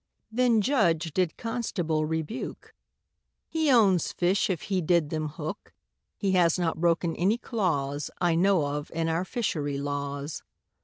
Then 0.31 0.61
judge 0.61 1.13
did 1.13 1.37
constable 1.37 2.07
rebuke, 2.07 2.73
He 3.47 3.69
owns 3.71 4.11
fish 4.11 4.49
if 4.49 4.63
he 4.63 4.81
did 4.81 5.11
them 5.11 5.27
hook, 5.27 5.73
He 6.17 6.31
has 6.31 6.57
not 6.57 6.81
broken 6.81 7.15
any 7.17 7.37
clause 7.37 8.09
I 8.19 8.33
know 8.33 8.65
of 8.65 8.89
in 8.95 9.07
our 9.09 9.23
fishery 9.25 9.77
laws. 9.77 10.41